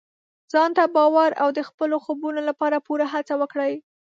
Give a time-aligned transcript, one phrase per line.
[0.51, 3.73] ځان ته باور او د خپلو خوبونو لپاره پوره هڅه وکړئ.